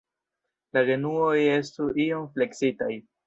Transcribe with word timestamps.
La 0.77 0.81
genuoj 0.87 1.35
estu 1.57 1.87
iom 2.07 2.27
fleksitaj. 2.39 2.91